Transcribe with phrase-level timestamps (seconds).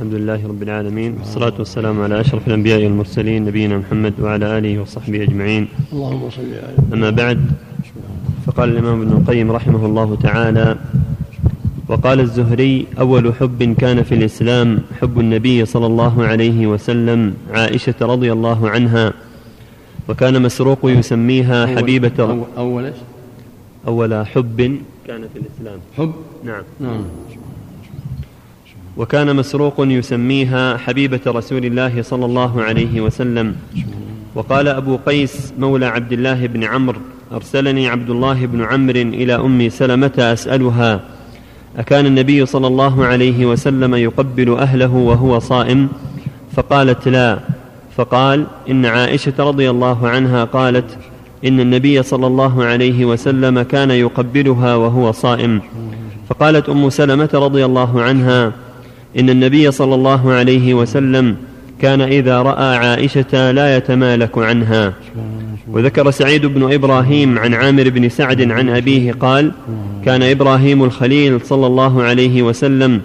[0.00, 5.22] الحمد لله رب العالمين والصلاة والسلام على أشرف الأنبياء والمرسلين نبينا محمد وعلى آله وصحبه
[5.22, 5.68] أجمعين.
[5.92, 7.40] اللهم صل على أما بعد
[8.46, 10.76] فقال الإمام ابن القيم رحمه الله تعالى
[11.88, 18.32] وقال الزهري أول حب كان في الإسلام حب النبي صلى الله عليه وسلم عائشة رضي
[18.32, 19.12] الله عنها
[20.08, 22.92] وكان مسروق يسميها حبيبة أول, أول؟
[23.86, 25.78] أول حب كان في الإسلام.
[25.96, 26.12] حب؟
[26.44, 26.62] نعم.
[26.80, 27.04] نعم.
[28.96, 33.56] وكان مسروق يسميها حبيبة رسول الله صلى الله عليه وسلم.
[34.34, 37.00] وقال أبو قيس مولى عبد الله بن عمرو
[37.32, 41.00] أرسلني عبد الله بن عمرو إلى أم سلمة أسألها
[41.76, 45.88] أكان النبي صلى الله عليه وسلم يقبل أهله وهو صائم؟
[46.56, 47.38] فقالت لا.
[47.96, 50.98] فقال إن عائشة رضي الله عنها قالت
[51.44, 55.60] إن النبي صلى الله عليه وسلم كان يقبلها وهو صائم.
[56.28, 58.52] فقالت أم سلمة رضي الله عنها
[59.18, 61.36] إن النبي صلى الله عليه وسلم
[61.80, 64.92] كان إذا رأى عائشة لا يتمالك عنها.
[65.72, 69.52] وذكر سعيد بن إبراهيم عن عامر بن سعد عن أبيه قال
[70.04, 73.00] كان إبراهيم الخليل صلى الله عليه وسلم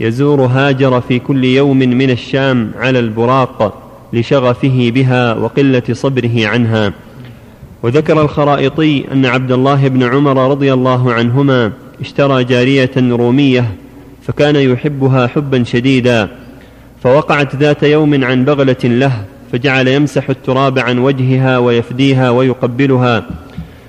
[0.00, 6.92] يزور هاجر في كل يوم من الشام على البراق لشغفه بها وقلة صبره عنها
[7.82, 13.64] وذكر الخرائطي أن عبد الله بن عمر رضي الله عنهما اشترى جارية رومية
[14.22, 16.28] فكان يحبها حبا شديدا
[17.02, 23.26] فوقعت ذات يوم عن بغلة له فجعل يمسح التراب عن وجهها ويفديها ويقبلها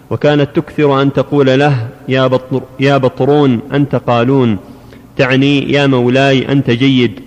[0.10, 4.58] وكانت تكثر أن تقول له يا, بطر يا بطرون أنت قالون
[5.18, 7.20] تعني يا مولاي أنت جيد.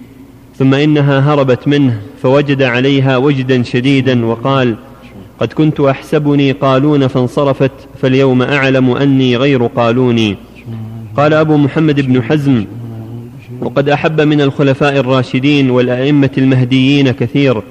[0.58, 4.76] ثم إنها هربت منه فوجد عليها وجدا شديدا وقال
[5.38, 7.70] قد كنت أحسبني قالون فانصرفت
[8.02, 10.36] فاليوم أعلم أني غير قالوني.
[11.16, 12.64] قال أبو محمد بن حزم
[13.60, 17.62] وقد أحب من الخلفاء الراشدين والأئمة المهديين كثير.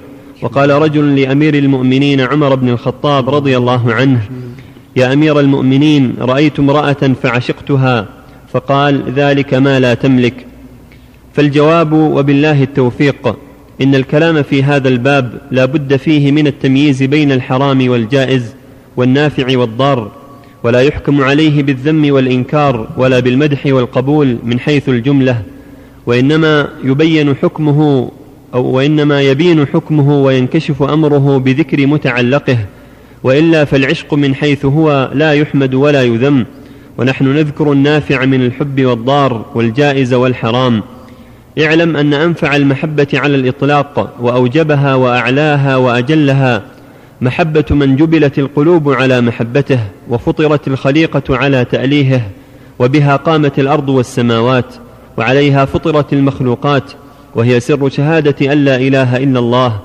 [0.42, 4.20] وقال رجل لأمير المؤمنين عمر بن الخطاب رضي الله عنه
[4.96, 8.06] يا أمير المؤمنين رأيت امرأة فعشقتها
[8.52, 10.46] فقال ذلك ما لا تملك.
[11.34, 13.36] فالجواب وبالله التوفيق
[13.82, 18.54] إن الكلام في هذا الباب لا بد فيه من التمييز بين الحرام والجائز
[18.96, 20.10] والنافع والضار
[20.62, 25.42] ولا يحكم عليه بالذم والإنكار ولا بالمدح والقبول من حيث الجملة.
[26.06, 28.10] وإنما يبين حكمه
[28.54, 32.58] أو وإنما يبين حكمه وينكشف أمره بذكر متعلقه
[33.22, 36.46] وإلا فالعشق من حيث هو لا يحمد ولا يذم.
[36.98, 40.82] ونحن نذكر النافع من الحب والضار والجائز والحرام.
[41.60, 46.62] اعلم أن أنفع المحبة على الإطلاق وأوجبها وأعلاها وأجلها.
[47.20, 49.78] محبة من جبلت القلوب على محبته
[50.10, 52.22] وفطرت الخليقة على تأليهه
[52.78, 54.74] وبها قامت الأرض والسماوات.
[55.16, 56.92] وعليها فطرت المخلوقات
[57.34, 59.80] وهي سر شهادة أن لا إله إلا الله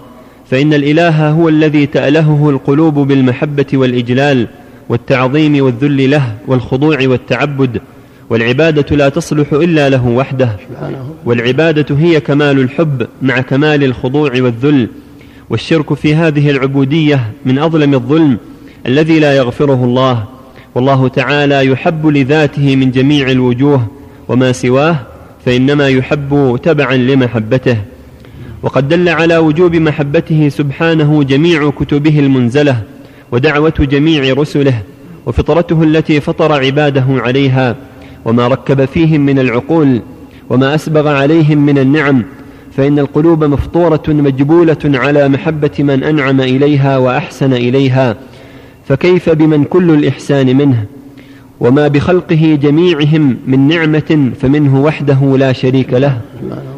[0.50, 4.48] فإن الإله هو الذي تألهه القلوب بالمحبة والإجلال
[4.90, 7.82] والتعظيم والذل له والخضوع والتعبد
[8.30, 10.50] والعبادة لا تصلح إلا له وحده
[11.26, 14.90] والعبادة هي كمال الحب مع كمال الخضوع والذل
[15.50, 18.38] والشرك في هذه العبودية من أظلم الظلم
[18.86, 20.24] الذي لا يغفره الله
[20.76, 23.88] والله تعالى يحب لذاته من جميع الوجوه
[24.28, 24.96] وما سواه
[25.46, 27.78] فإنما يحب تبعا لمحبته.
[28.64, 32.84] وقد دل على وجوب محبته سبحانه جميع كتبه المنزلة
[33.32, 34.82] ودعوة جميع رسله
[35.26, 37.76] وفطرته التي فطر عباده عليها
[38.26, 40.02] وما ركب فيهم من العقول
[40.50, 42.24] وما أسبغ عليهم من النعم
[42.78, 48.16] فإن القلوب مفطورة مجبولة على محبة من أنعم إليها وأحسن إليها
[48.88, 50.86] فكيف بمن كل الإحسان منه؟
[51.60, 56.22] وما بخلقه جميعهم من نعمة فمنه وحده لا شريك له.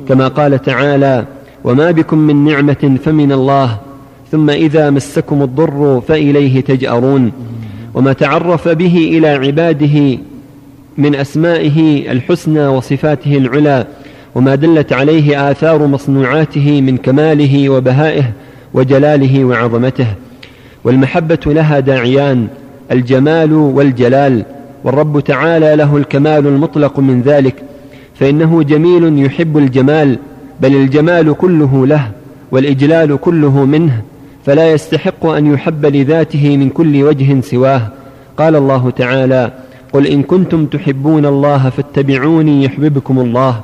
[0.09, 1.25] كما قال تعالى
[1.63, 3.77] وما بكم من نعمة فمن الله
[4.31, 7.31] ثم إذا مسكم الضر فإليه تجأرون.
[7.93, 10.17] وما تعرف به إلى عباده
[10.97, 13.85] من أسمائه الحسنى وصفاته العلى.
[14.35, 18.23] وما دلت عليه آثار مصنوعاته من كماله وبهائه
[18.73, 20.07] وجلاله وعظمته.
[20.83, 22.47] والمحبة لها داعيان
[22.91, 24.45] الجمال والجلال.
[24.83, 27.55] والرب تعالى له الكمال المطلق من ذلك
[28.15, 30.17] فإنه جميل يحب الجمال
[30.61, 32.11] بل الجمال كله له
[32.51, 34.01] والإجلال كله منه
[34.45, 37.81] فلا يستحق أن يحب لذاته من كل وجه سواه.
[38.37, 39.51] قال الله تعالى
[39.93, 43.61] قل إن كنتم تحبون الله فاتبعوني يحببكم الله.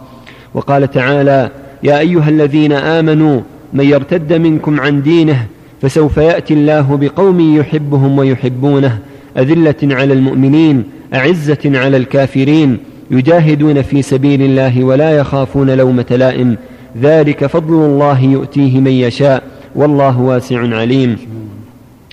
[0.53, 1.51] وقال تعالى
[1.83, 3.41] يا أيها الذين آمنوا
[3.73, 5.45] من يرتد منكم عن دينه
[5.81, 8.99] فسوف يأتي الله بقوم يحبهم ويحبونه
[9.37, 10.83] أذلة على المؤمنين.
[11.13, 12.77] أعزة على الكافرين
[13.11, 16.57] يجاهدون في سبيل الله ولا يخافون لومة لائم.
[17.01, 19.43] ذلك فضل الله يؤتيه من يشاء.
[19.75, 21.17] والله واسع عليم.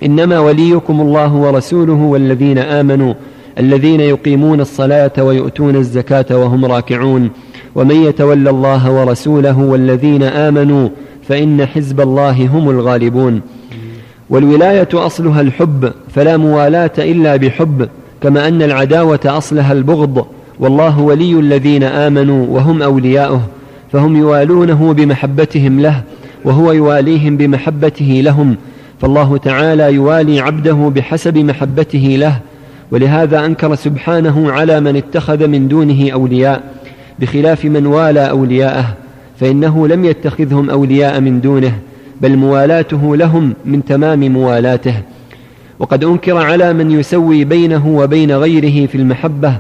[0.05, 3.15] إنما وليكم الله ورسوله والذين آمنوا
[3.59, 7.31] الذين يقيمون الصلاة ويؤتون الزكاة وهم راكعون.
[7.75, 10.89] ومن يتول الله ورسوله والذين آمنوا
[11.29, 13.41] فإن حزب الله هم الغالبون.
[14.31, 17.89] والولاية أصلها الحب فلا موالاة إلا بحب.
[18.25, 20.27] كما أن العداوة أصلها البغض
[20.61, 23.41] والله ولي الذين آمنوا وهم أولياؤه
[23.93, 26.03] فهم يوالونه بمحبتهم له
[26.45, 28.57] وهو يواليهم بمحبته لهم
[29.01, 32.41] فالله تعالى يوالي عبده بحسب محبته له
[32.91, 36.63] ولهذا أنكر سبحانه على من اتخذ من دونه أولياء
[37.19, 38.87] بخلاف من والى أولياءه
[39.41, 41.79] فإنه لم يتخذهم أولياء من دونه
[42.21, 44.95] بل موالاته لهم من تمام موالاته.
[45.79, 49.55] وقد أنكر على من يسوي بينه وبين غيره في المحبة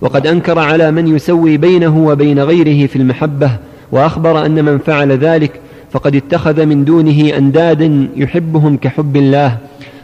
[0.00, 3.50] وقد أنكر على من يسوي بينه وبين غيره في المحبة
[3.92, 5.60] وأخبر أن من فعل ذلك
[5.90, 9.56] فقد اتخذ من دونه أندادا يحبهم كحب الله.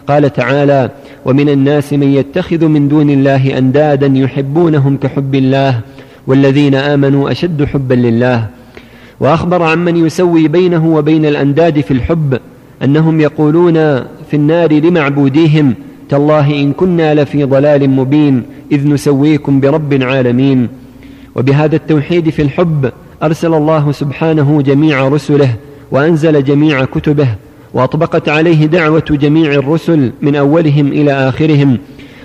[0.06, 0.90] قال تعالى
[1.24, 5.80] ومن الناس من يتخذ من دون الله أندادا يحبونهم كحب الله
[6.26, 8.46] والذين آمنوا أشد حبا لله.
[9.20, 12.38] وأخبر عمن يسوي بينه وبين الأنداد في الحب
[12.82, 15.74] أنهم يقولون في النار لمعبوديهم
[16.08, 18.42] تالله إن كنا لفي ضلال مبين
[18.72, 20.68] إذ نسويكم برب العالمين.
[21.34, 22.90] وبهذا التوحيد في الحب
[23.22, 25.54] أرسل الله سبحانه جميع رسله
[25.90, 27.28] وأنزل جميع كتبه
[27.74, 31.78] وأطبقت عليه دعوة جميع الرسل من أولهم إلى آخرهم.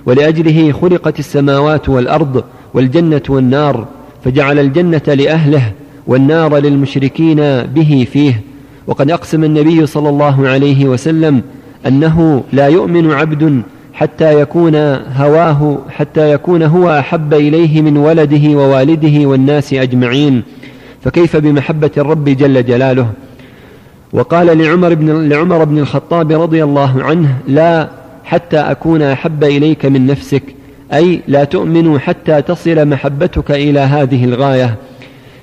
[0.06, 2.44] ولأجله خلقت السماوات والأرض
[2.74, 3.88] والجنة والنار
[4.24, 5.72] فجعل الجنة لأهله
[6.08, 8.42] والنار للمشركين به فيه.
[8.88, 11.42] وقد أقسم النبي صلى الله عليه وسلم
[11.88, 13.62] أنه لا يؤمن عبد
[13.94, 14.76] حتى يكون
[15.16, 20.44] هواه حتى يكون هو أحب إليه من ولده ووالده والناس أجمعين.
[21.04, 23.10] فكيف بمحبة الرب جل جلاله؟
[24.14, 27.90] وقال لعمر بن لعمر بن الخطاب رضي الله عنه لا
[28.24, 30.44] حتى أكون أحب إليك من نفسك
[30.94, 34.76] أي لا تؤمن حتى تصل محبتك إلى هذه الغاية.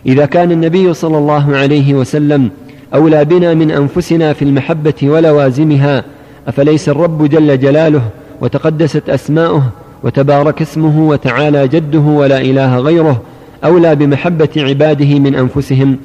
[0.06, 2.50] إذا كان النبي صلى الله عليه وسلم
[2.94, 6.04] أولى بنا من أنفسنا في المحبة ولوازمها.
[6.48, 8.02] أفليس الرب جل جلاله
[8.40, 9.62] وتقدست أسماؤه
[10.02, 13.22] وتبارك اسمه وتعالى جده ولا إله غيره
[13.64, 15.96] أولى بمحبة عباده من أنفسهم.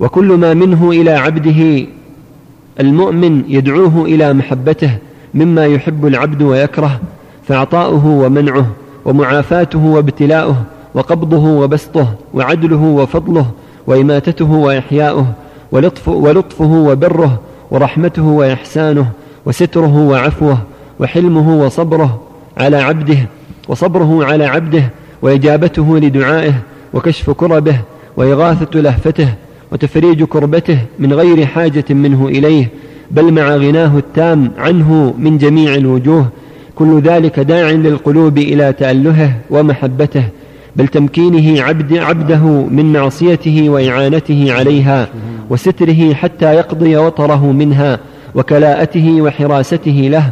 [0.00, 1.86] وكل ما منه إلى عبده
[2.80, 4.90] المؤمن يدعوه إلى محبته
[5.34, 7.00] مما يحب العبد ويكره
[7.48, 8.66] فاعطاؤه ومنعه
[9.04, 10.56] ومعافاته وابتلاؤه
[10.94, 13.46] وقبضه وبسطه وعدله وفضله
[13.86, 15.26] وإماتته وإحياؤه
[15.74, 17.40] ولطف ولطفه وبره
[17.70, 19.06] ورحمته وإحسانه
[19.46, 20.58] وستره وعفوه
[21.00, 22.20] وحلمه وصبره
[22.56, 23.16] على عبده
[23.68, 24.82] وصبره على عبده
[25.22, 26.54] وإجابته لدعائه
[26.92, 27.76] وكشف كربه
[28.16, 29.28] وإغاثة لهفته
[29.72, 32.68] وتفريج كربته من غير حاجة منه إليه
[33.10, 36.26] بل مع غناه التام عنه من جميع الوجوه
[36.74, 40.24] كل ذلك داع للقلوب إلى تألهه ومحبته
[40.76, 45.08] بل تمكينه عبد عبده من معصيته وإعانته عليها
[45.50, 47.98] وستره حتى يقضي وطره منها
[48.34, 50.30] وكلاءته وحراسته له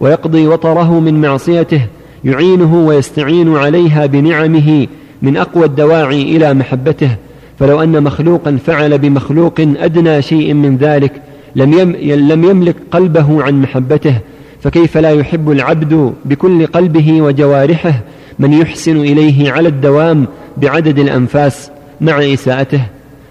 [0.00, 1.82] ويقضي وطره من معصيته
[2.24, 4.86] يعينه ويستعين عليها بنعمه
[5.22, 7.10] من أقوى الدواعي إلى محبته.
[7.58, 11.12] فلو أن مخلوقا فعل بمخلوق أدنى شيء من ذلك
[11.56, 11.92] لم, يم
[12.32, 14.14] لم يملك قلبه عن محبته.
[14.60, 17.94] فكيف لا يحب العبد بكل قلبه وجوارحه
[18.38, 20.26] من يحسن إليه على الدوام
[20.56, 22.82] بعدد الأنفاس مع إساءته؟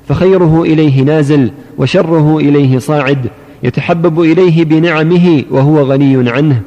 [0.10, 3.18] فخيره إليه نازل وشره إليه صاعد
[3.64, 6.62] يتحبب إليه بنعمه وهو غني عنه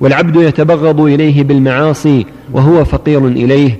[0.00, 3.78] والعبد يتبغض إليه بالمعاصي وهو فقير إليه.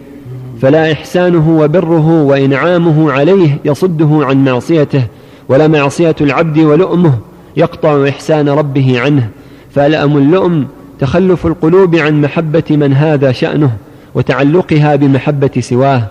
[0.63, 5.03] فلا إحسانه وبره وإنعامه عليه يصده عن معصيته
[5.49, 7.19] ولا معصية العبد ولؤمه
[7.57, 9.29] يقطع إحسان ربه عنه.
[9.71, 10.67] فألأم اللؤم
[11.01, 13.71] تخلف القلوب عن محبة من هذا شأنه
[14.15, 16.03] وتعلقها بمحبة سواه.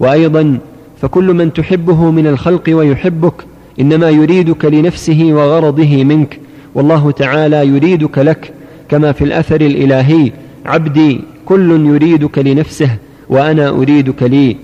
[0.00, 0.58] وأيضا
[1.02, 3.34] فكل من تحبه من الخلق ويحبك
[3.80, 6.38] إنما يريدك لنفسه وغرضه منك.
[6.74, 8.52] والله تعالى يريدك لك
[8.88, 10.32] كما في الأثر الإلهي.
[10.66, 12.90] عبدي كل يريدك لنفسه
[13.28, 14.56] وأنا أريدك لي.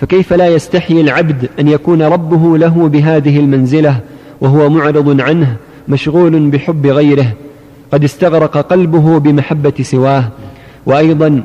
[0.00, 4.00] فكيف لا يستحيي العبد أن يكون ربه له بهذه المنزلة
[4.40, 5.56] وهو معرض عنه
[5.88, 7.32] مشغول بحب غيره؟
[7.92, 10.24] قد استغرق قلبه بمحبة سواه.
[10.86, 11.42] وأيضا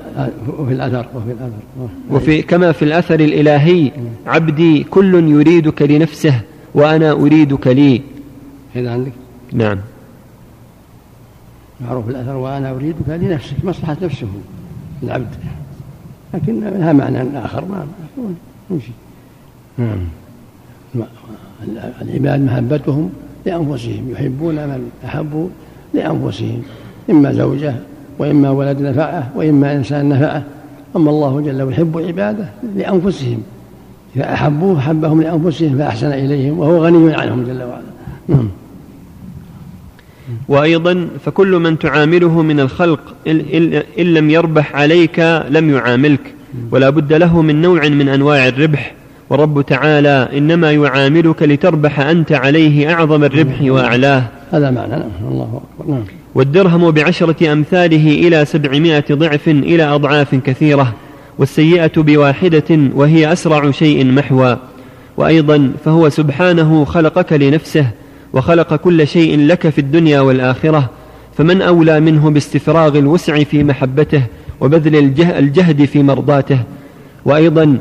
[0.48, 1.90] وفي الأثر وفي الأثر.
[2.10, 3.92] وفي كما في الأثر الإلهي
[4.26, 6.42] عبدي كل يريدك لنفسه
[6.74, 8.02] وأنا أريدك لي.
[8.76, 9.12] هنا عندك؟
[9.54, 9.78] نعم.
[11.82, 14.28] معروف الأثر وأنا أريدك لنفسك مصلحة نفسه
[15.04, 15.36] العبد.
[16.34, 17.88] لكن لها معنى آخر ما
[18.72, 18.92] يمشي
[19.78, 19.98] نعم.
[22.02, 23.10] العباد محبتهم
[23.46, 25.48] لأنفسهم يحبون من أحبوا
[25.94, 26.64] لأنفسهم
[27.10, 27.76] إما زوجة
[28.20, 30.44] وإما ولد نفعه وإما إنسان نفعه.
[30.96, 33.42] أما الله جل ويحب عباده لأنفسهم.
[34.16, 37.82] إذا أحبوه حبهم لأنفسهم فأحسن إليهم وهو غني عنهم جل وعلا.
[38.28, 38.48] نعم.
[40.48, 43.00] وأيضا فكل من تعامله من الخلق
[44.00, 46.34] إن لم يربح عليك لم يعاملك.
[46.72, 48.94] ولا بد له من نوع من أنواع الربح.
[49.30, 54.24] والرب تعالى إنما يعاملك لتربح أنت عليه أعظم الربح وأعلاه.
[54.52, 54.92] هذا معنى.
[54.92, 55.10] نعم.
[55.32, 55.94] الله أكبر.
[55.94, 56.04] نعم.
[56.36, 60.94] والدرهم بعشرة أمثاله إلى سبعمائة ضعف إلى أضعاف كثيرة
[61.38, 64.58] والسيئة بواحدة وهي أسرع شيء محوى.
[65.18, 67.86] وأيضا فهو سبحانه خلقك لنفسه
[68.34, 70.90] وخلق كل شيء لك في الدنيا والآخرة.
[71.38, 74.24] فمن أولى منه باستفراغ الوسع في محبته
[74.62, 76.60] وبذل الجهد في مرضاته.
[77.26, 77.78] وأيضا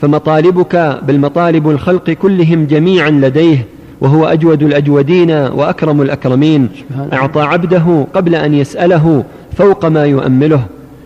[0.00, 3.64] فمطالبك بل مطالب الخلق كلهم جميعا لديه
[4.00, 6.68] وهو أجود الأجودين وأكرم الأكرمين.
[7.12, 9.24] أعطى عبده قبل أن يسأله
[9.56, 10.62] فوق ما يؤمله.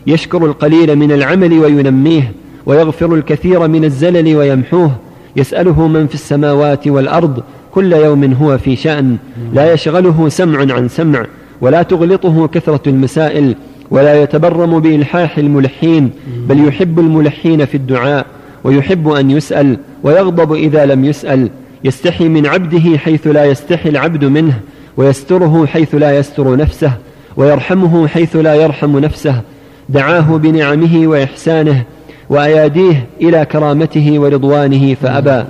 [0.06, 2.32] يشكر القليل من العمل وينميه
[2.66, 4.90] ويغفر الكثير من الزلل ويمحوه.
[5.36, 9.16] يسأله من في السماوات والأرض كل يوم هو في شأن.
[9.54, 11.26] لا يشغله سمع عن سمع
[11.60, 13.54] ولا تغلطه كثرة المسائل
[13.90, 16.10] ولا يتبرم بإلحاح الملحين.
[16.48, 18.26] بل يحب الملحين في الدعاء
[18.64, 21.48] ويحب أن يسأل ويغضب إذا لم يسأل.
[21.84, 24.60] يستحي من عبده حيث لا يستحي العبد منه
[24.96, 26.92] ويستره حيث لا يستر نفسه
[27.36, 29.40] ويرحمه حيث لا يرحم نفسه.
[29.88, 31.82] دعاه بنعمه وإحسانه
[32.30, 35.44] وأياديه إلى كرامته ورضوانه فأبى.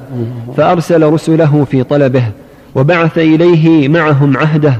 [0.57, 2.25] فأرسل رسله في طلبه
[2.75, 4.75] وبعث إليه معهم عهده.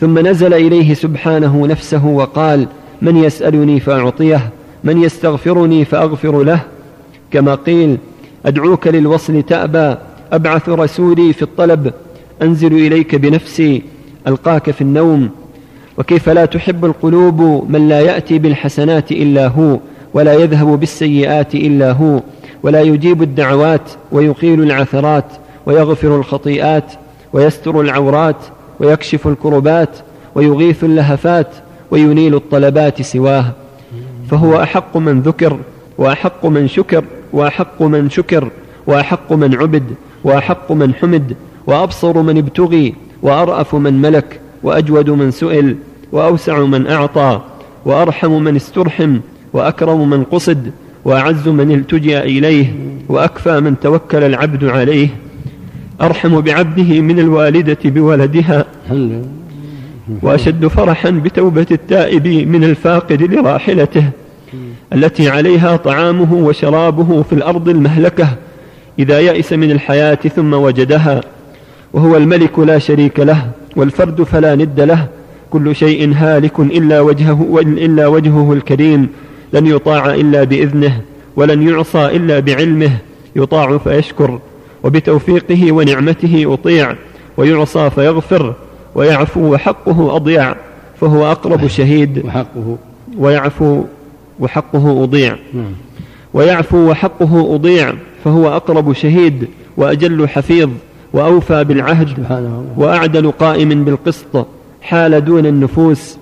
[0.00, 2.66] ثم نزل إليه سبحانه نفسه وقال
[3.02, 4.50] من يسألني فأعطيه
[4.84, 6.60] من يستغفرني فأغفر له؟
[7.30, 7.98] كما قيل
[8.46, 9.96] أدعوك للوصل تأبى
[10.32, 11.92] أبعث رسولي في الطلب
[12.42, 13.82] أنزل إليك بنفسي
[14.26, 15.30] ألقاك في النوم.
[15.98, 19.78] وكيف لا تحب القلوب من لا يأتي بالحسنات إلا هو
[20.14, 22.20] ولا يذهب بالسيئات إلا هو
[22.62, 25.24] ولا يجيب الدعوات ويقيل العثرات
[25.66, 26.92] ويغفر الخطيئات
[27.32, 28.36] ويستر العورات
[28.80, 29.88] ويكشف الكربات
[30.34, 31.48] ويغيث اللهفات
[31.90, 33.44] وينيل الطلبات سواه.
[34.30, 35.58] فهو أحق من ذكر
[35.98, 38.50] وأحق من شكر وأحق من شكر
[38.86, 39.94] وأحق من عبد.
[40.24, 41.36] وأحق من حمد
[41.66, 45.76] وأبصر من ابتغي وأرأف من ملك وأجود من سئل
[46.12, 47.40] وأوسع من أعطى
[47.84, 49.18] وأرحم من استرحم
[49.52, 50.70] وأكرم من قصد
[51.04, 52.74] وأعز من التجأ إليه
[53.08, 55.08] وأكفى من توكل العبد عليه.
[56.00, 58.64] أرحم بعبده من الوالدة بولدها
[60.22, 64.04] وأشد فرحا بتوبة التائب من الفاقد لراحلته
[64.92, 68.28] التي عليها طعامه وشرابه في الأرض المهلكة.
[68.98, 71.20] إذا يئس من الحياة ثم وجدها
[71.92, 75.06] وهو الملك لا شريك له والفرد فلا ند له
[75.50, 79.08] كل شيء هالك إلا وجهه, إلا وجهه الكريم
[79.52, 81.00] لن يطاع إلا بإذنه
[81.36, 82.90] ولن يعصى إلا بعلمه
[83.36, 84.38] يطاع فيشكر
[84.82, 86.94] وبتوفيقه ونعمته أطيع
[87.36, 88.54] ويعصى فيغفر
[88.94, 90.54] ويعفو وحقه أضيع
[91.00, 92.22] فهو أقرب شهيد.
[92.24, 92.76] وحقه.
[93.18, 93.84] ويعفو
[94.40, 95.36] وحقه أضيع.
[95.54, 95.72] نعم.
[96.34, 97.94] ويعفو وحقه أضيع.
[98.24, 100.70] فهو أقرب شهيد وأجل حفيظ
[101.12, 102.08] وأوفى بالعهد
[102.76, 104.46] وأعدل قائم بالقسط
[104.82, 106.16] حال دون النفوس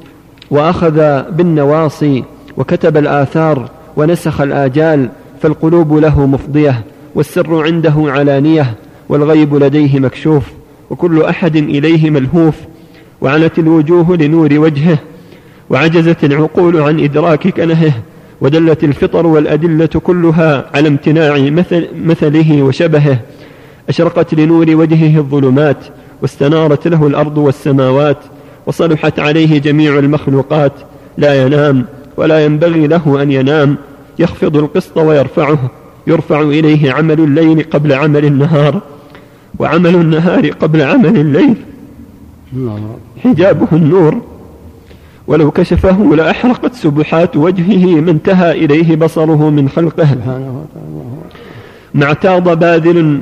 [0.51, 2.25] وأخذ بالنواصي
[2.57, 5.09] وكتب الآثار ونسخ الآجال
[5.43, 8.75] فالقلوب له مفضية والسر عنده علانية
[9.09, 10.45] والغيب لديه مكشوف
[10.91, 12.55] وكل أحد إليه ملهوف
[13.21, 14.99] وعنت الوجوه لنور وجهه
[15.71, 17.93] وعجزت العقول عن إدراك كنهه
[18.41, 23.21] ودلت الفطر والأدلة كلها على امتناع مثل مثله وشبهه.
[23.89, 25.77] أشرقت لنور وجهه الظلمات
[26.23, 28.17] واستنارت له الأرض والسماوات
[28.67, 30.73] وصلحت عليه جميع المخلوقات.
[31.19, 31.85] لا ينام
[32.17, 33.77] ولا ينبغي له أن ينام.
[34.19, 35.71] يخفض القسط ويرفعه.
[36.07, 38.81] يرفع إليه عمل الليل قبل عمل النهار.
[39.59, 41.55] وعمل النهار قبل عمل الليل.
[43.25, 44.21] حجابه النور.
[45.29, 50.09] ولو كشفه لأحرقت سبحات وجهه ما انتهى إليه بصره من خلقه.
[51.95, 53.21] ما اعتاض باذل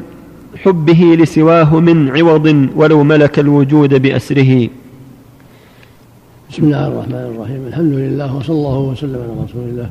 [0.56, 4.68] حبه لسواه من عوض ولو ملك الوجود بأسره.
[6.50, 7.66] بسم الله الرحمن الرحيم.
[7.66, 9.90] الحمد لله وصلى الله وسلم على رسول الله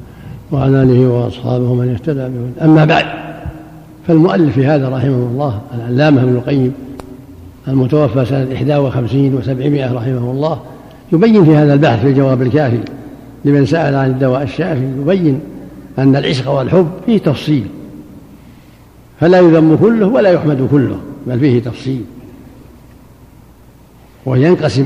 [0.51, 3.05] وعلى آله وأصحابه من اهتدى به أما بعد
[4.07, 6.73] فالمؤلف في هذا رحمه الله العلامة ابن القيم
[7.67, 10.59] المتوفى سنة 51 و700 رحمه الله
[11.11, 12.79] يبين في هذا البحث في الجواب الكافي
[13.45, 15.39] لمن سأل عن الدواء الشافي يبين
[15.99, 17.67] أن العشق والحب فيه تفصيل.
[19.19, 22.01] فلا يذم كله ولا يحمد كله بل فيه تفصيل.
[24.25, 24.85] وينقسم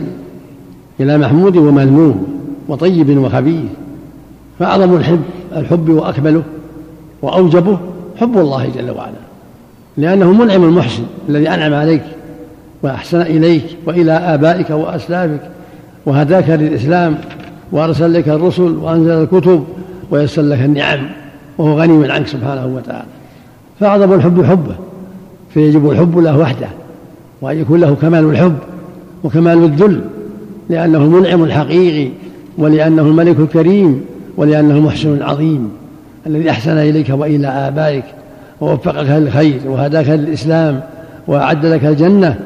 [0.99, 3.69] إلى محمود ومذموم وطيب وخبيث
[4.59, 5.21] فأعظم الحب
[5.55, 6.43] الحب وأكمله
[7.21, 7.79] وأوجبه
[8.17, 9.19] حب الله جل وعلا.
[9.97, 12.03] لأنه منعم المحسن الذي أنعم عليك
[12.83, 15.51] وأحسن إليك وإلى آبائك وأسلافك.
[16.05, 17.17] وهداك للإسلام
[17.71, 19.63] وأرسل لك الرسل وأنزل الكتب
[20.11, 20.99] ويسر لك النعم
[21.57, 23.07] وهو غني عنك سبحانه وتعالى.
[23.79, 24.75] فأعظم الحب حبه
[25.53, 26.67] فيجب الحب له وحده
[27.41, 28.55] وأن يكون له كمال الحب
[29.23, 30.01] وكمال الذل
[30.69, 32.11] لأنه المنعم الحقيقي
[32.57, 34.05] ولأنه الملك الكريم
[34.37, 35.69] ولأنه المحسن العظيم
[36.27, 38.03] الذي أحسن إليك وإلى آبائك
[38.61, 40.81] ووفقك للخير وهداك للإسلام
[41.27, 42.39] وأعد لك الجنة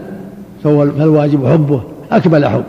[0.64, 1.82] فالواجب حبه
[2.12, 2.64] أكمل حب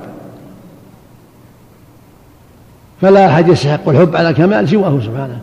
[3.05, 5.39] فلا أحد يستحق الحب على كمال سواه سبحانه.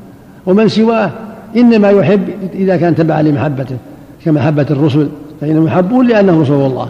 [0.46, 1.10] ومن سواه
[1.58, 2.22] إنما يحب
[2.54, 3.76] إذا كان تبعا لمحبته
[4.26, 5.10] كمحبة الرسل
[5.42, 6.90] فإنهم يحبون لأنهم رسول الله.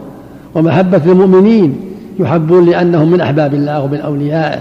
[0.56, 1.80] ومحبة المؤمنين
[2.20, 4.60] يحبون لأنهم من أحباب الله ومن أوليائه.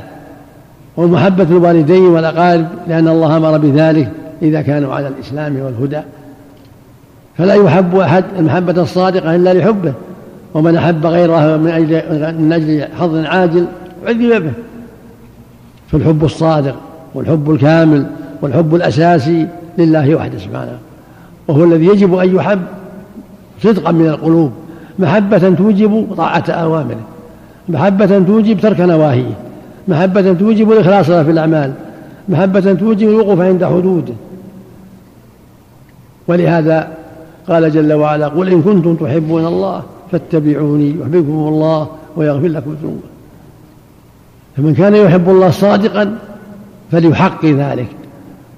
[0.96, 4.08] ومحبة الوالدين والأقارب لأن الله أمر بذلك
[4.42, 6.00] إذا كانوا على الإسلام والهدى.
[7.38, 9.92] فلا يحب أحد المحبة الصادقة إلا لحبه.
[10.54, 12.02] ومن أحب غيره من أجل
[12.38, 13.64] من أجل حظ عاجل
[14.06, 14.52] عذب به.
[15.92, 16.74] فالحب الصادق
[17.14, 18.06] والحب الكامل
[18.42, 19.46] والحب الأساسي
[19.78, 20.78] لله وحده سبحانه.
[21.48, 22.60] وهو الذي يجب أن يحب
[23.62, 24.52] صدقا من القلوب
[24.98, 27.00] محبة توجب طاعة أوامره
[27.68, 29.34] محبة توجب ترك نواهيه
[29.88, 31.72] محبة توجب الإخلاص في الأعمال
[32.28, 34.14] محبة توجب الوقوف عند حدوده.
[36.28, 36.88] ولهذا
[37.48, 39.82] قال جل وعلا قل إن كنتم تحبون الله
[40.12, 43.09] فاتبعوني يحببكم الله ويغفر لكم ذنوبكم.
[44.60, 46.18] فمن كان يحب الله صادقا
[46.92, 47.86] فليحقق ذلك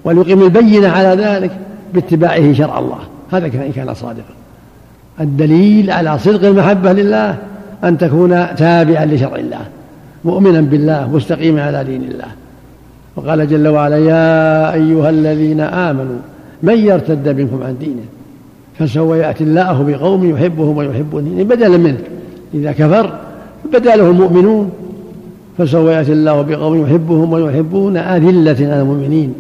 [0.05, 1.51] وليقيم البينة على ذلك
[1.95, 2.99] باتباعه شرع الله.
[3.33, 4.35] هذا إن كان صادقا.
[5.21, 7.37] الدليل على صدق المحبة لله
[7.85, 9.61] أن تكون تابعا لشرع الله
[10.25, 12.29] مؤمنا بالله مستقيما على دين الله.
[13.17, 16.19] وقال جل وعلا يا أيها الذين آمنوا
[16.63, 18.05] من يرتد منكم عن دينه
[18.79, 21.99] فسوف يأتي الله بقوم يحبهم ويحبونه بدلا منه.
[22.55, 23.13] إذا كفر
[23.73, 24.71] بدا له المؤمنون
[25.65, 29.35] فسوف يأتي الله بقوم يحبهم ويحبون أذلة على المؤمنين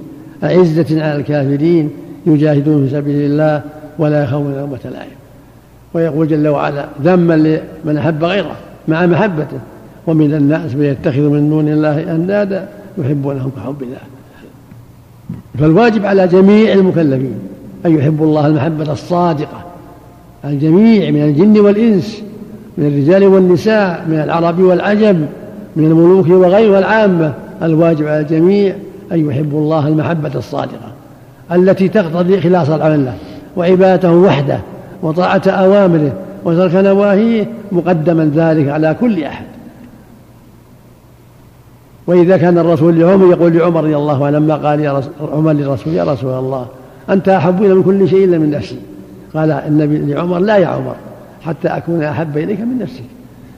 [0.44, 1.90] أعزة على الكافرين
[2.26, 3.62] يجاهدون في سبيل الله
[3.98, 5.16] ولا يخافون لومة لائم
[5.94, 7.34] ويقول جل وعلا ذما
[7.84, 8.56] لمن أحب غيره
[8.88, 9.58] مع محبته
[10.06, 13.98] ومن الناس من يتخذ من دون الله أندادا يحبونهم كحب الله.
[15.58, 17.34] فالواجب على جميع المكلفين
[17.86, 19.64] أن يحبوا الله المحبة الصادقة.
[20.44, 22.22] الجميع من الجن والإنس
[22.78, 25.26] من الرجال والنساء من العرب والعجم
[25.76, 27.32] من الملوك وغيرها العامة
[27.62, 28.74] الواجب على الجميع
[29.12, 30.92] أن يحبوا الله المحبة الصادقة
[31.52, 33.14] التي تقتضي إخلاص العمل له
[33.56, 34.58] وعبادته وحده
[35.02, 36.12] وطاعة أوامره
[36.44, 39.44] وترك نواهيه مقدما ذلك على كل أحد.
[42.06, 46.04] وإذا كان الرسول لعمر يقول لعمر رضي الله عنه لما قال يا عمر للرسول يا
[46.04, 46.66] رسول الله
[47.10, 48.76] أنت أحب إلى من كل شيء إلا من نفسي.
[49.34, 50.94] قال النبي لعمر لا يا عمر
[51.42, 53.04] حتى أكون أحب إليك من نفسك.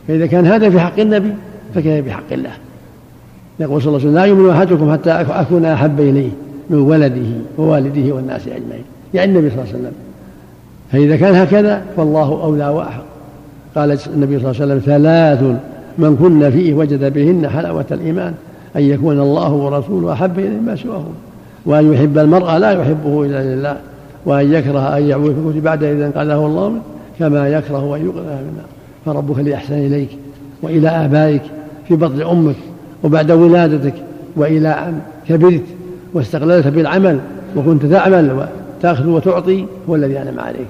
[0.08, 1.34] فإذا كان هذا في حق النبي
[1.74, 2.52] فكيف بحق الله؟
[3.60, 6.30] يقول صلى الله عليه وسلم لا يؤمن أحدكم حتى أكون أحب إليه
[6.70, 7.26] من ولده
[7.58, 8.84] ووالده والناس أجمعين.
[9.14, 9.92] يعني النبي صلى الله عليه وسلم.
[10.92, 13.04] فإذا كان هكذا فالله أولى وأحق.
[13.74, 15.42] قال النبي صلى الله عليه وسلم ثلاث
[15.98, 18.34] من كن فيه وجد بهن حلاوة الإيمان
[18.76, 21.04] أن يكون الله ورسوله أحب إليه ما سواه
[21.66, 23.76] وأن يحب المرء لا يحبه إلا لله
[24.26, 26.82] وأن يكره أن يعود في بعد إذا قاله الله منه
[27.18, 28.66] كما يكره أن يقذف في النار.
[29.06, 30.08] فربك لأحسن إليك
[30.62, 31.42] وإلى آبائك
[31.88, 32.56] في بطن أمك
[33.04, 33.94] وبعد ولادتك
[34.36, 35.64] وإلى أن كبرت
[36.14, 37.18] واستقللت بالعمل
[37.56, 38.46] وكنت تعمل
[38.80, 40.66] وتأخذ وتعطي هو الذي أنعم عليك.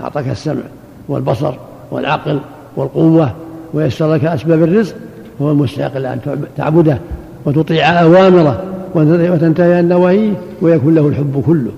[0.00, 0.62] أعطاك السمع
[1.08, 1.54] والبصر
[1.90, 2.38] والعقل
[2.76, 3.30] والقوة
[3.74, 4.94] ويسر لك أسباب الرزق
[5.42, 6.98] هو المستحق أن تعبده
[7.44, 8.62] وتطيع أوامره
[8.94, 11.70] وتنتهي عن نواهيه ويكون له الحب كله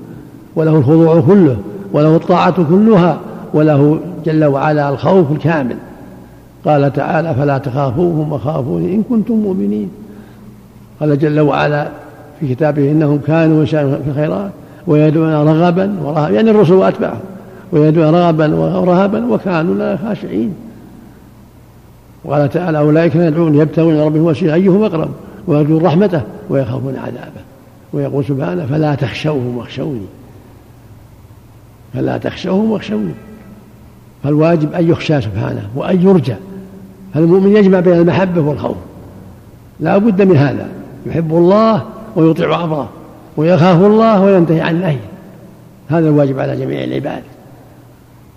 [0.57, 1.57] وله الخضوع كله
[1.93, 3.19] وله الطاعة كلها
[3.55, 5.77] وله جل وعلا الخوف الكامل.
[6.65, 9.91] قال تعالى فلا تخافوهم وخافوني إن كنتم مؤمنين.
[11.01, 11.89] قال جل وعلا
[12.41, 14.51] في كتابه إنهم كانوا يسارعون في الخيرات
[14.87, 17.21] ويدعون رغبا ورهبا يعني الرسل وأتباعهم
[17.73, 20.55] ويدعون رغبا ورهبا وكانوا لا خاشعين.
[22.25, 25.11] وقال تعالى أولئك يدعون يبتغون إلى ربهم وسيلة أيهم أقرب؟
[25.47, 27.43] ويرجون رحمته ويخافون عذابه.
[27.93, 30.07] ويقول سبحانه فلا تخشوهم واخشوني.
[31.95, 33.13] فلا تخشوهم واخشوني.
[34.25, 36.35] فالواجب أن يخشى سبحانه وأن يرجى.
[37.15, 38.77] فالمؤمن يجمع بين المحبة والخوف؟
[39.81, 40.69] لا بد من هذا.
[41.07, 41.83] يحب الله
[42.17, 42.89] ويطيع أمره
[43.37, 45.01] ويخاف الله وينتهي عن نهيه
[45.89, 47.23] هذا الواجب على جميع العباد.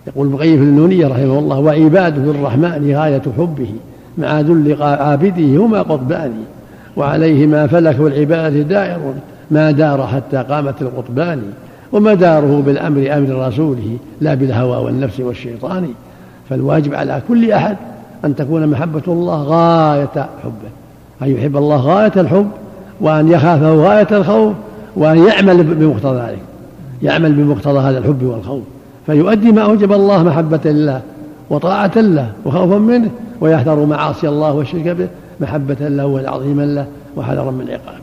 [0.08, 3.70] يقول ابن في النونية رحمه الله وعباده الرحمن غاية حبه
[4.18, 6.32] مع ذل عابده هما قطبان
[6.98, 9.14] وعليهما فلك العبادة دائر
[9.52, 11.44] ما دار حتى قامت القطبان.
[11.92, 15.88] ومداره بالأمر أمر رسوله لا بالهوى والنفس والشيطان.
[16.50, 17.78] فالواجب على كل أحد
[18.26, 20.72] أن تكون محبة الله غاية حبه.
[21.22, 22.48] أن يحب الله غاية الحب
[23.02, 24.54] وأن يخافه غاية الخوف
[24.96, 26.42] وأن يعمل بمقتضى ذلك.
[27.02, 28.64] يعمل بمقتضى هذا الحب والخوف.
[29.06, 31.02] فيؤدي ما أوجب الله محبة لله
[31.50, 33.10] وطاعة له وخوفا منه
[33.42, 35.08] ويحذر معاصي الله والشرك به
[35.40, 36.86] محبة له وتعظيما له
[37.18, 38.02] وحذرا من عقابه.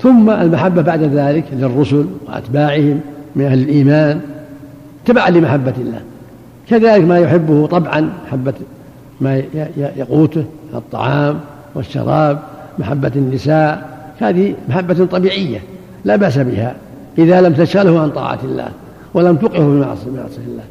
[0.00, 3.00] ثم المحبة بعد ذلك للرسل وأتباعهم
[3.36, 4.20] من أهل الإيمان
[5.04, 6.00] تبعا لمحبة الله.
[6.70, 8.54] كذلك ما يحبه طبعا محبة
[9.20, 9.42] ما
[9.96, 11.40] يقوته الطعام
[11.74, 12.38] والشراب
[12.78, 13.88] محبة النساء
[14.20, 15.62] هذه محبة طبيعية
[16.04, 16.74] لا بأس بها
[17.18, 18.68] إذا لم تشغله عن طاعة الله
[19.14, 20.08] ولم توقفه بمعصية
[20.46, 20.64] الله.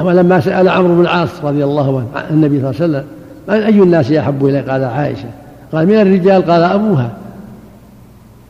[0.00, 3.06] أما لما سأل عمرو بن العاص رضي الله عنه النبي صلى الله عليه
[3.54, 5.28] وسلم أي الناس أحب إليه؟ قال عائشة.
[5.72, 7.10] قال من الرجال؟ قال أبوها.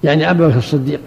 [0.05, 1.01] يعني أبا بكر الصديق.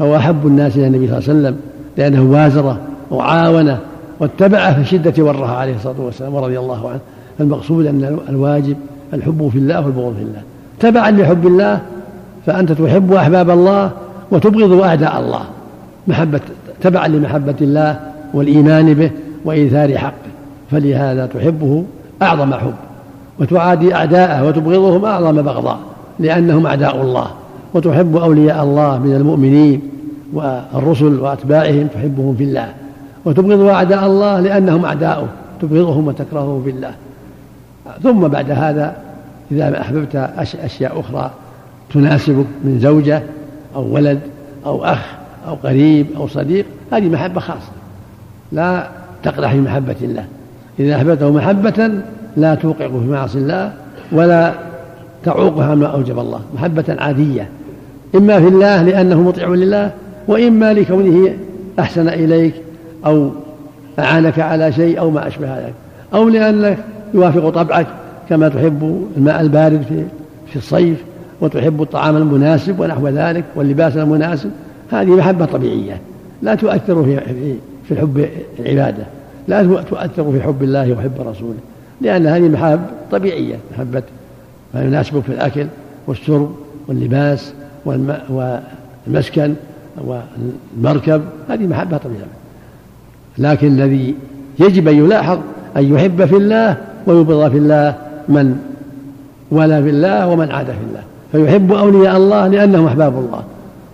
[0.00, 1.56] هو أحب الناس إلى النبي صلى الله عليه وسلم
[1.96, 2.78] لأنه وازره
[3.10, 3.78] وعاونه
[4.20, 7.00] واتبعه في الشدة والرخاء عليه الصلاة والسلام ورضي الله عنه.
[7.38, 8.76] فالمقصود أن الواجب
[9.14, 10.42] الحب في الله والبغض في الله.
[10.80, 11.80] تبعا لحب الله
[12.46, 13.90] فأنت تحب أحباب الله
[14.30, 15.42] وتبغض أعداء الله.
[16.08, 16.40] محبة
[16.80, 18.00] تبعا لمحبة الله
[18.34, 19.10] والإيمان به
[19.44, 20.30] وإيثار حقه.
[20.70, 21.84] فلهذا تحبه
[22.22, 22.74] أعظم حب
[23.38, 25.78] وتعادي أعداءه وتبغضهم أعظم بغضاء
[26.18, 27.26] لأنهم أعداء الله.
[27.74, 29.80] وتحب أولياء الله من المؤمنين
[30.32, 32.68] والرسل وأتباعهم تحبهم في الله.
[33.24, 35.28] وتبغض أعداء الله لأنهم أعداؤه
[35.62, 36.94] تبغضهم وتكرههم في الله.
[38.02, 38.96] ثم بعد هذا
[39.52, 40.16] إذا أحببت
[40.64, 41.30] أشياء أخرى
[41.94, 43.22] تناسبك من زوجة
[43.74, 44.20] أو ولد
[44.66, 45.06] أو أخ
[45.48, 47.72] أو قريب أو صديق هذه محبة خاصة.
[48.52, 48.88] لا
[49.22, 50.24] تقدح في محبة الله.
[50.80, 51.90] إذا أحببته محبة
[52.36, 53.72] لا توقعه في معاصي الله
[54.12, 54.54] ولا
[55.24, 56.40] تعوقها عما أوجب الله.
[56.54, 57.48] محبة عادية.
[58.14, 59.90] إما في الله لأنه مطيع لله
[60.28, 61.36] وإما لكونه
[61.78, 62.54] أحسن إليك
[63.06, 63.30] أو
[63.98, 65.74] أعانك على شيء أو ما أشبه ذلك.
[66.14, 66.78] أو لأنك
[67.14, 67.86] يوافق طبعك
[68.28, 70.04] كما تحب الماء البارد في
[70.46, 71.04] في الصيف
[71.40, 74.50] وتحب الطعام المناسب ونحو ذلك واللباس المناسب.
[74.90, 76.00] هذه محبة طبيعية.
[76.42, 77.20] لا تؤثر في
[77.88, 78.26] في حب
[78.58, 79.04] العبادة.
[79.48, 81.58] لا تؤثر في حب الله وحب رسوله.
[82.00, 82.80] لأن هذه محاب
[83.12, 83.56] طبيعية.
[83.74, 84.02] محبة
[84.74, 85.66] ما يناسبك في الأكل
[86.06, 86.54] والشرب
[86.88, 87.52] واللباس
[87.84, 89.54] والمسكن
[89.96, 91.22] والمركب.
[91.48, 92.39] هذه محبة طبيعية.
[93.38, 94.14] لكن الذي
[94.58, 95.38] يجب أن يلاحظ
[95.76, 97.94] أن يحب في الله ويبغض في الله
[98.28, 98.56] من
[99.50, 101.02] ولا في الله ومن عاد في الله.
[101.32, 103.42] فيحب أولياء الله لأنهم أحباب الله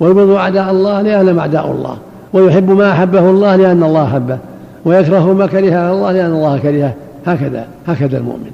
[0.00, 1.96] ويبغض أعداء الله لأنهم أعداء الله
[2.32, 4.38] ويحب ما أحبه الله لأن الله أحبه
[4.84, 6.94] ويكره ما كرهه الله لأن الله كرهه.
[7.26, 8.50] هكذا هكذا المؤمن.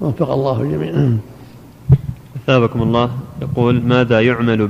[0.00, 0.92] وفق الله الجميع
[2.44, 3.10] أثابكم الله.
[3.42, 4.68] يقول ماذا يعمل